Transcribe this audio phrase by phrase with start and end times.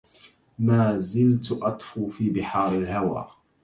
[0.59, 3.27] ما زلت أطفو في بحار الهوى